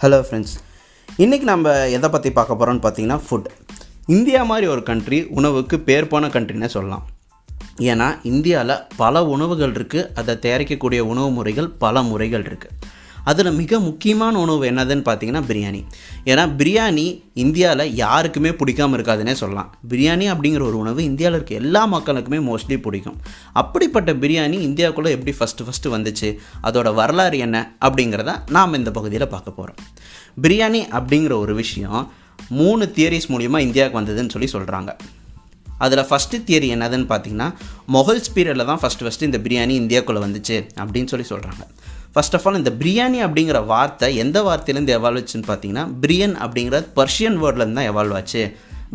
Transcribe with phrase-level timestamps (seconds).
[0.00, 0.54] Hello friends
[1.08, 3.48] இன்றைக்கி நம்ம எதை பற்றி பார்க்க போகிறோம்னு பார்த்தீங்கன்னா ஃபுட்
[4.06, 7.04] இந்தியா மாதிரி ஒரு கண்ட்ரி உணவுக்கு பேர் போன கண்ட்ரினே சொல்லலாம்.
[7.78, 12.74] ஏன்னா இந்தியாவில் பல உணவுகள் இருக்குது அதை தயாரிக்கக்கூடிய உணவு முறைகள் பல முறைகள் இருக்குது
[13.30, 15.80] அதில் மிக முக்கியமான உணவு என்னதுன்னு பார்த்தீங்கன்னா பிரியாணி.
[16.24, 19.70] ஏன்னா பிரியாணி இந்தியாவில் யாருக்குமே பிடிக்காம இருக்காதுன்னே சொல்லலாம்.
[19.88, 23.18] பிரியாணி அப்படிங்கிற ஒரு உணவு இந்தியாவில் இருக்க எல்லா மக்களுக்குமே மோஸ்ட்லி பிடிக்கும்.
[23.52, 26.28] அப்படிப்பட்ட பிரியாணி இந்தியாவுக்குள்ளே எப்படி ஃபஸ்ட்டு ஃபஸ்ட்டு வந்துச்சு?
[26.62, 27.58] அதோட வரலாறு என்ன?
[27.80, 29.78] அப்படிங்கிறத நாம் இந்த பகுதியில் பார்க்க போகிறோம்
[30.42, 32.12] பிரியாணி அப்படிங்கிற ஒரு விஷயம்
[32.48, 34.90] மூணு தியரிஸ் மூலிமா இந்தியாவுக்கு வந்ததுன்னு சொல்லி சொல்கிறாங்க
[35.78, 37.48] அதில் ஃபஸ்ட்டு தியரி என்னதுன்னு பார்த்தீங்கன்னா
[37.92, 41.62] மொகல்ஸ் பீரியடில் தான் ஃபஸ்ட்டு ஃபஸ்ட்டு இந்த பிரியாணி இந்தியாவுக்குள்ளே வந்துச்சு அப்படின்னு சொல்லி சொல்கிறாங்க
[42.14, 47.38] ஃபர்ஸ்ட் ஆஃப் ஆல் இந்த பிரியாணி அப்படிங்கிற வார்த்தை எந்த வார்த்தையிலேருந்து எவால்வ் ஆச்சுன்னு பார்த்தீங்கன்னா பிரியன் அப்படிங்கிறது பர்ஷியன்
[47.38, 48.42] வேர்ட்லேருந்து தான் எவால்வ் ஆச்சு.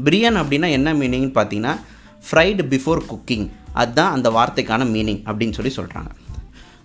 [0.03, 1.73] பிரியன் அப்படின்னா என்ன மீனிங்னு பார்த்தீங்கன்னா
[2.23, 6.11] ஃப்ரைடு பிஃபோர் குக்கிங் அதுதான் அந்த வார்த்தைக்கான மீனிங் அப்படின்னு சொல்லி சொல்கிறாங்க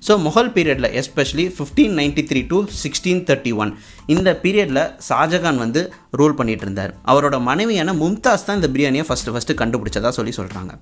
[0.02, 3.72] ஸோ முகல் பீரியடில் especially fifteen ninety three to sixteen thirty one
[4.06, 5.80] இந்த பீரியடில் ஷாஜகான் வந்து
[6.20, 10.72] ரூல் பண்ணிகிட்டு இருந்தார் அவரோட மனைவியான மும்தாஸ் தான் இந்த பிரியாணியை ஃபஸ்ட்டு ஃபஸ்ட்டு கண்டுபிடிச்சதா சொல்லி சொல்கிறாங்க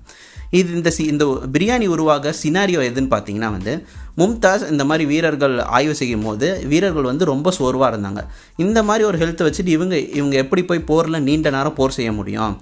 [0.59, 1.25] இது இந்த சி இந்த
[1.55, 3.73] பிரியாணி உருவாக சினாரியோ எதுன்னு பார்த்தீங்கன்னா வந்து
[4.17, 8.21] மும்தாஸ் இந்த மாதிரி வீரர்கள் ஆய்வு செய்யும் போது வீரர்கள் வந்து ரொம்ப சோர்வாக இருந்தாங்க.
[8.57, 12.53] இந்த மாதிரி ஒரு ஹெல்த்தை வச்சுட்டு இவங்க இவங்க எப்படி போய் போரில் நீண்ட நேரம் போர் செய்ய முடியும்?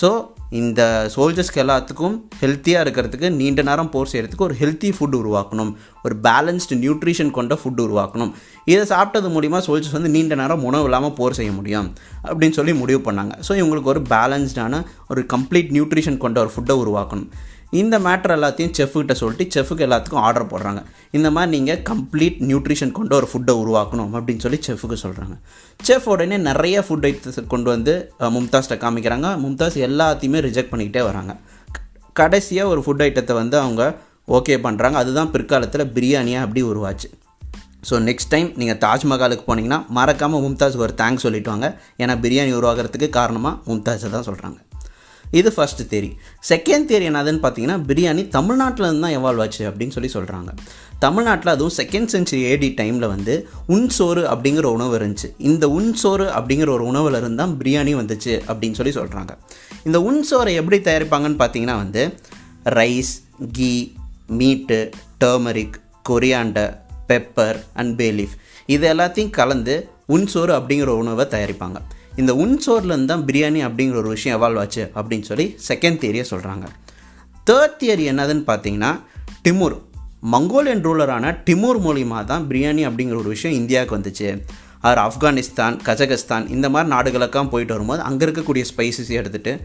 [0.00, 0.10] ஸோ
[0.50, 5.74] இந்த சோல்ஜர்ஸ்க்கு எல்லாத்துக்கும் ஹெல்த்தியாக இருக்கிறதுக்கு நீண்ட நேரம் போர் செய்கிறதுக்கு ஒரு ஹெல்த்தி ஃபுட் உருவாக்கணும்.
[6.02, 8.32] ஒரு பேலன்ஸ்டு நியூட்ரிஷன் கொண்ட ஃபுட் உருவாக்கணும்.
[8.64, 11.92] இதை சாப்பிட்டது மூலிமா சோல்ஜர்ஸ் வந்து நீண்ட நேரம் உணவு இல்லாமல் போர் செய்ய முடியும்.
[12.22, 13.34] அப்படின்னு சொல்லி முடிவு பண்ணாங்க.
[13.48, 17.28] ஸோ இவங்களுக்கு ஒரு பேலன்ஸ்டான ஒரு கம்ப்ளீட் நியூட்ரிஷன் கொண்ட ஒரு ஃபுட்டை உருவாக்கணும்.
[17.80, 20.80] இந்த மேட்ரு எல்லாத்தையும் செஃப்கிட்ட சொல்லிட்டு செஃப்புக்கு எல்லாத்துக்கும் ஆர்டர் போடுறாங்க.
[21.16, 25.36] இந்த மாதிரி நீங்கள் கம்ப்ளீட் நியூட்ரிஷன் கொண்டு ஒரு ஃபுட்டை உருவாக்கணும் அப்படின்னு சொல்லி செஃப்புக்கு சொல்கிறாங்க
[25.80, 27.94] செஃப் உடனே நிறைய ஃபுட் ஐட்டத்தை கொண்டு வந்து
[28.36, 29.28] மும்தாஸ்ட்டை காமிக்கிறாங்க.
[29.44, 31.34] மும்தாஸ் எல்லாத்தையுமே ரிஜெக்ட் பண்ணிக்கிட்டே வராங்க.
[32.20, 33.82] கடைசியாக ஒரு ஃபுட் ஐட்டத்தை வந்து அவங்க
[34.38, 37.08] ஓகே பண்ணுறாங்க அதுதான் பிற்காலத்தில் பிரியாணியாக அப்படி உருவாச்சு.
[37.88, 41.68] ஸோ நெக்ஸ்ட் டைம் நீங்கள் தாஜ்மஹாலுக்கு போனீங்கன்னா மறக்காமல் மும்தாஸுக்கு ஒரு தேங்க்ஸ் சொல்லிட்டு வாங்க.
[42.02, 44.58] ஏன்னா பிரியாணி உருவாகிறதுக்கு காரணமாக மும்தாஸை தான் சொல்கிறாங்க
[45.30, 46.16] இது ஃபஸ்ட்டு தேரி
[46.48, 50.52] செகண்ட் தேரி என்னதுன்னு பார்த்தீங்கன்னா பிரியாணி தமிழ்நாட்டிலிருந்து தான் எவால்வ் ஆச்சு அப்படின்னு சொல்லி சொல்கிறாங்க
[50.98, 55.30] தமிழ்நாட்டில் அதுவும் செகண்ட் சென்ச்சுரி ஏடி டைமில் வந்து உன்சோறு அப்படிங்கிற உணவு இருந்துச்சு.
[55.38, 59.36] இந்த உன்சோறு அப்படிங்கிற ஒரு உணவில் இருந்தால் தான் பிரியாணி வந்துச்சு அப்படின்னு சொல்லி சொல்கிறாங்க
[59.84, 62.14] இந்த உன்சோரை எப்படி தயாரிப்பாங்கன்னு பார்த்தீங்கன்னா வந்து
[62.64, 63.22] rice
[63.52, 63.92] ghee
[64.26, 64.90] meat
[65.24, 65.76] turmeric
[66.08, 66.76] coriander
[67.08, 68.34] pepper and bay leaf
[68.66, 71.80] இது எல்லாத்தையும் கலந்து உன்சோறு அப்படிங்கிற உணவை தயாரிப்பாங்க.
[72.16, 76.66] இந்த உன்சோர்லேருந்து தான் பிரியாணி அப்படிங்கிற ஒரு விஷயம் எவால்வ் ஆச்சு அப்படின்னு சொல்லி செகண்ட் தியரியை சொல்கிறாங்க
[77.50, 79.00] தேர்ட் தியரி என்னதுன்னு பார்த்தீங்கன்னா
[79.48, 79.84] டிமுர்
[80.20, 84.42] மங்கோலியன் ரூலரான டிமுர் மூலிமா தான் பிரியாணி அப்படிங்கிற ஒரு விஷயம் இந்தியாவுக்கு வந்துச்சு.
[84.80, 89.60] அவர் ஆப்கானிஸ்தான் கஜகஸ்தான் இந்த மாதிரி நாடுகளுக்கெல்லாம் போயிட்டு வரும்போது அங்கே இருக்கக்கூடிய ஸ்பைசஸையும் எடுத்துகிட்டு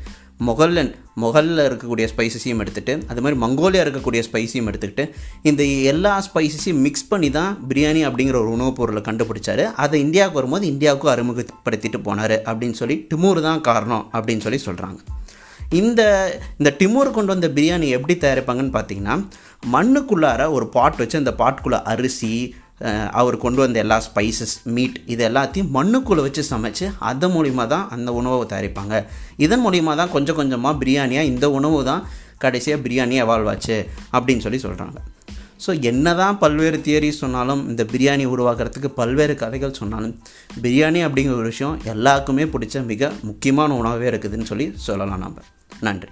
[0.45, 7.07] மொகல்லன் மொகலில் இருக்கக்கூடிய ஸ்பைசஸையும் எடுத்துகிட்டு அது மாதிரி மங்கோலியா இருக்கக்கூடிய ஸ்பைஸையும் எடுத்துக்கிட்டு இந்த எல்லா ஸ்பைசஸையும் மிக்ஸ்
[7.07, 9.63] பண்ணி தான் பிரியாணி அப்படிங்கிற ஒரு உணவுப் பொருளை கண்டுபிடிச்சார்.
[9.63, 14.97] அதை இந்தியாவுக்கு வரும்போது இந்தியாவுக்கும் அறிமுகப்படுத்திட்டு போனார் அப்படின்னு சொல்லி டிமூர் தான் காரணம் அப்படின்னு சொல்லி சொல்கிறாங்க
[15.69, 16.01] இந்த
[16.57, 19.27] இந்த டிமூர் கொண்டு வந்த பிரியாணி எப்படி தயாரிப்பாங்கன்னு பார்த்தீங்கன்னா
[19.73, 22.55] மண்ணுக்குள்ளார ஒரு பாட் வச்சு அந்த பாட்டுக்குள்ளே அரிசி
[23.11, 28.13] அவர் கொண்டு வந்த எல்லா ஸ்பைசஸ் மீட் இது எல்லாத்தையும் மண்ணுக்குள்ளே வச்சு சமைச்சு அதன் மூலிமா தான் அந்த
[28.13, 28.95] உணவை தயாரிப்பாங்க.
[29.37, 32.05] இதன் மூலிமா தான் கொஞ்சம் கொஞ்சமாக பிரியாணியாக இந்த உணவு தான்
[32.37, 33.77] கடைசியாக பிரியாணி எவால்வ் ஆச்சு
[34.13, 34.99] அப்படின்னு சொல்லி சொல்கிறாங்க
[35.65, 40.15] ஸோ என்ன தான் பல்வேறு தியரி சொன்னாலும் இந்த பிரியாணி உருவாக்குறதுக்கு பல்வேறு கதைகள் சொன்னாலும்
[40.61, 45.45] பிரியாணி அப்படிங்கிற ஒரு விஷயம் எல்லாருக்குமே பிடிச்ச மிக முக்கியமான உணவே இருக்குதுன்னு சொல்லி சொல்லலாம் நம்ம
[45.81, 46.09] நன்றி.